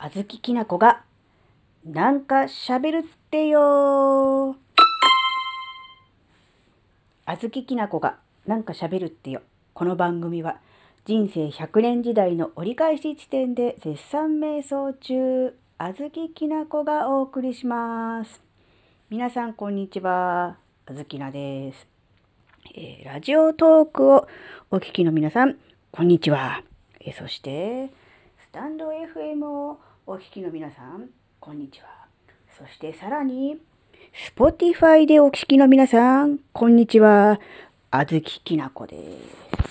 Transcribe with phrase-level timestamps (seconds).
[0.00, 1.02] あずききなこが、
[1.84, 3.02] なんか喋るっ
[3.32, 4.54] てよ
[7.26, 8.14] あずききなこが、
[8.46, 9.42] なんか喋るってよ。
[9.74, 10.60] この番組は、
[11.04, 18.40] 人生100年時代の折り返し地点で絶賛瞑想中、あずききなこがお送りします。
[19.10, 20.58] 皆さん、こんにちは。
[20.86, 21.88] あずきなです。
[22.76, 24.28] えーラジオトークを
[24.70, 25.56] お聞きの皆さん、
[25.90, 26.62] こんにちは。
[27.00, 27.90] えーそして、
[28.58, 31.86] タンド FM をお聞きの皆さん、こんにちは。
[32.58, 33.58] そしてさらに、
[34.34, 37.38] Spotify でお聞きの皆さん、こんにちは。
[37.92, 39.68] あずききなこです。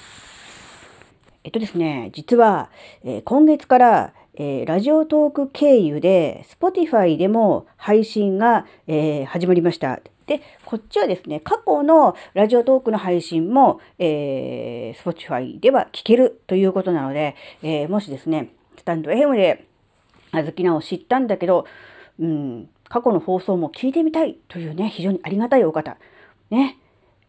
[1.44, 2.70] えっとですね、実は、
[3.04, 10.00] えー今月から、えーラジオトーク経由で Spotify でも配信が、えー始まりました。
[10.28, 19.68] で、こっちはですね、過去のラジオトークの配信も、えー Spotify では聞けるということなので、えーもしですね、スタンド FM で
[20.32, 21.66] あずきなを知ったんだけど、
[22.20, 25.98] うん、過去の放送も聞いてみたいというね、非常にありがたいお方。
[26.50, 26.78] ね、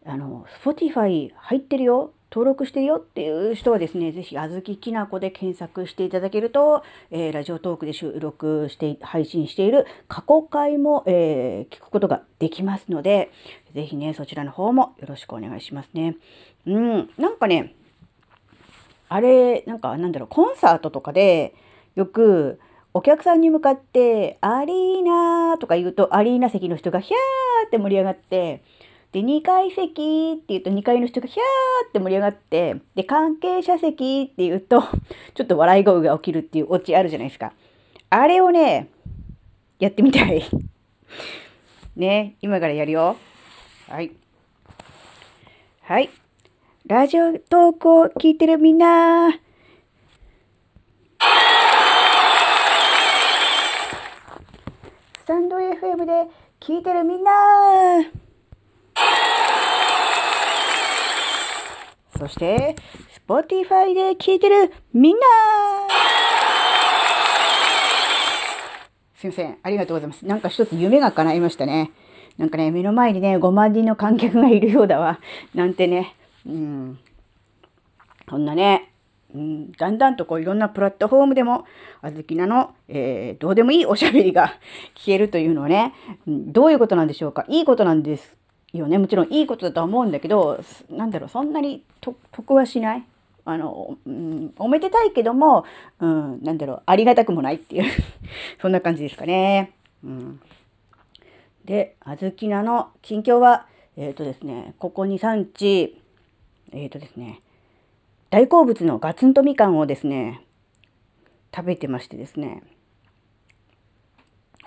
[0.05, 13.31] あの、Spotify 入ってるよ、登録してるよっていう人はですね、ぜひ、あずききなこで検索していただけると、えーラジオトークで収録して、配信している過去回も、えー聞くことができますので、
[13.73, 16.17] ぜひね、そちらの方もよろしくお願いしますね。
[16.65, 17.73] うん、なんかね、
[19.09, 21.55] あれ、なんか、なんだろう、コンサートとかで、
[21.95, 22.59] よく、
[22.93, 28.63] お客さんに向かって、アリーナーとか言うと、アリーナ席の人がヒャーって盛り上がって、
[29.11, 34.81] で、2階席って言うと、2階の人がヒャーって盛り上がって、で、関係者席って言うと、
[35.33, 37.53] ちょっと笑い声が起きるっていうオチあるじゃないですか。
[38.11, 38.89] あれをね、
[39.79, 40.43] やってみたい。
[41.97, 43.17] ね、今からやるよ。
[43.87, 44.11] はい。
[45.81, 46.09] はい。
[46.89, 49.31] ラジオトークを聞いてるみんな。
[49.31, 49.37] ス
[55.27, 57.31] タンド FM で聞いてるみんな。
[62.17, 62.75] そして、
[63.27, 65.21] Spotify で聞いてるみんな。
[69.15, 69.59] すいません。
[69.61, 70.25] ありがとうございます。
[70.25, 71.91] なんか一つ夢が叶いましたね。
[72.39, 75.19] なんかね、目の前にね、5万人の観客がいるようだわ。
[75.53, 76.15] なんてね。
[76.45, 76.99] うん。
[78.29, 78.91] こんなね、
[79.33, 81.65] うん、だんだんとこういろんなプラットフォームでも、
[82.01, 84.53] あずきなの、えーどうでもいいおしゃべりが
[84.95, 85.93] 聞けるというのはね、
[86.27, 87.45] どういうことなんでしょうか？
[87.47, 88.37] いいことなんです
[88.73, 88.97] よね。
[88.97, 93.03] もちろんいいことだと思うんだけど、なんだろう、そんなに得はしない。
[93.45, 95.65] あの、うん、おめでたいけども、
[95.99, 97.91] うん、なんだろう、ありがたくもないっていう、
[98.61, 99.71] そんな感じですかね。
[100.03, 100.39] うん。
[101.65, 103.65] で、あずきなの近況は、
[103.97, 105.99] えっ、とですね、ここ2、3日、
[106.71, 107.41] えっ、とですね、
[108.29, 110.45] 大好物のガツンとみかんをですね、
[111.55, 112.63] 食べてましてですね、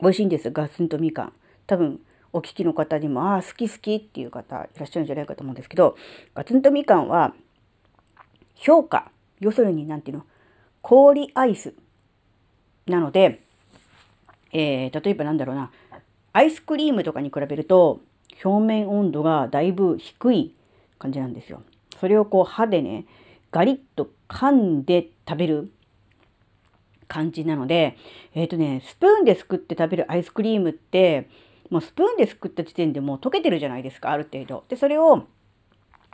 [0.00, 1.32] 美味しいんです、ガツンとみかん。
[1.66, 2.00] 多分、
[2.32, 5.96] お聞きの方にも、ああ、好き好きっていう方いらっしゃるんじゃないかと思うんですけど、
[6.34, 7.34] ガツンとみかんは、
[8.54, 10.26] 評価、要するになんていうの、
[10.80, 11.74] 氷アイス
[12.86, 13.42] なので、
[14.52, 15.70] えー例えばなんだろうな、
[16.32, 18.00] アイスクリームとかに比べると、
[18.44, 20.54] 表面温度がだいぶ低い
[20.98, 21.62] 感じなんですよ。
[22.02, 23.06] それをこう歯でね、
[23.52, 25.72] ガリッと噛んで食べる
[27.06, 27.96] 感じなので、
[28.34, 31.28] えっ、とね、スプーンですくって食べるアイスクリームって、
[31.70, 34.64] もうスプーンですくった時点でもう溶けてるじゃないですか、ある程度。
[34.68, 35.28] で、それを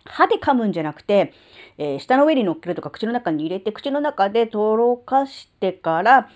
[0.04, 1.32] 歯で噛むんじゃなくて、
[1.78, 6.28] えー舌の上に乗っけるとか口の中に入れて口の中でとろかしてから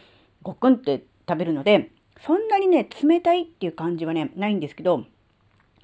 [0.42, 1.90] ゴクンって食べるので
[2.24, 5.04] そんなにね冷たいっていう感じはねないんですけど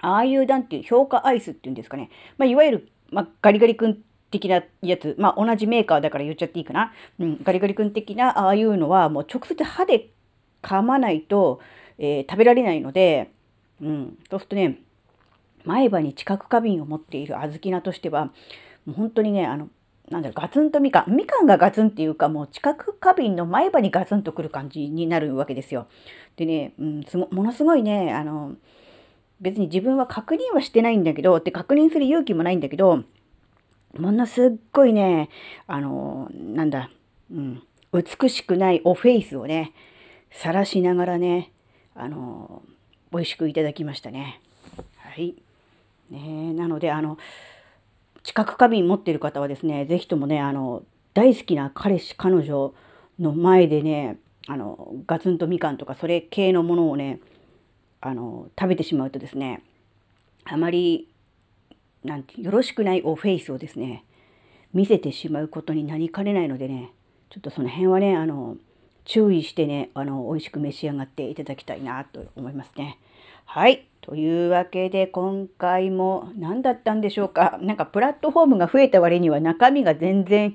[0.01, 10.11] ああいうなんていう評価アイスっていうんですかね、まあ、いわゆる、まあ、ガリガリ君的なやつ、まあ、同じメーカーだから言っちゃっていいかな、うん、ガリガリ君的なああいうのはもう直接歯で
[10.63, 11.61] 噛まないと、
[11.99, 13.31] えー食べられないので、
[13.81, 14.79] うん、そうするとね
[15.65, 18.33] 前歯に知覚過敏を持っている小豆菜としてはも
[18.89, 19.69] う本当にねあの
[20.11, 25.87] なんだろうガツンとみかんみかんがガツンっていうかもう知覚過敏の前歯にガツンとくる感じになるわけですよ。
[26.37, 28.55] でね、うん、ものすごいねあの
[29.41, 33.05] 別に自分は確認はしてないんだけどって確認する勇気もないんだけど
[33.97, 35.29] ものすっごいね
[35.67, 36.91] あのなんだ、
[37.33, 37.63] うん、
[37.93, 39.73] 美しくないおフェイスをね
[40.31, 41.53] 晒しながらね
[41.95, 42.63] あの
[43.13, 44.41] 美味しくいただきましたね。
[44.99, 45.35] はい。
[46.11, 47.19] ねなのであの
[48.23, 50.83] 知覚過敏持ってる方はですね是非ともねあの
[51.15, 52.75] 大好きな彼氏彼女
[53.19, 57.21] の前でねあのガツンとみかんとかそれ系のものをね
[58.01, 59.63] あの食べてしまうとですね
[60.45, 61.09] あまり
[62.05, 64.05] なんてよろしくないおフェイスをですね
[64.73, 66.93] 見せてしまうことになりかねないのでね
[67.31, 68.57] ちょっとその辺はねあの
[69.09, 72.99] 注意してね、あの、美味しく召し上がっていただきたいなと思いますね。
[73.47, 73.87] はい。
[74.03, 77.59] というわけで、今回も何だったんでしょうか。
[77.63, 80.55] なんかプラットフォームが増えた割には中身が全然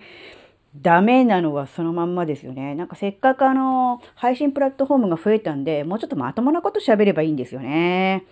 [0.75, 2.75] ダメなのはそのまんまですよね。
[2.75, 8.25] なんかせっかくあの、配信プラットフォームが増えたんで、もうちょっとまともなこと喋ればいいんですよね。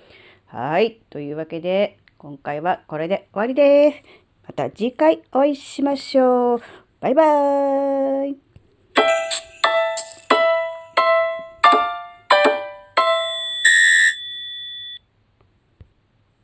[0.48, 1.00] はい。
[1.10, 4.04] というわけで、今回はこれで終わりです。
[4.48, 6.62] また次回お会いしましょう。
[7.00, 8.51] バイバーイ。